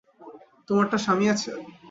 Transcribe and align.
তোমারটার 0.69 1.03
স্বামী 1.05 1.25
আছে? 1.33 1.49